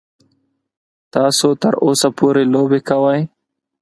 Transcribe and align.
تاسو 1.13 1.47
تر 1.61 1.73
اوسه 1.85 2.07
پورې 2.17 2.43
لوبې 2.53 2.79
کوئ. 2.89 3.21